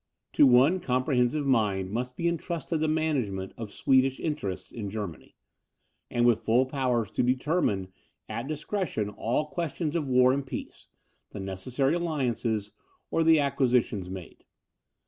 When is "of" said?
3.55-3.69, 9.95-10.07